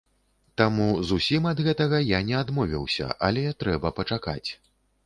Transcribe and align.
Таму 0.61 0.87
зусім 1.09 1.45
ад 1.51 1.61
гэтага 1.67 2.01
я 2.17 2.23
не 2.31 2.35
адмовіўся, 2.41 3.13
але 3.31 3.47
трэба 3.63 3.95
пачакаць. 4.03 4.45